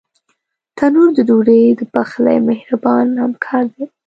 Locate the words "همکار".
3.23-3.63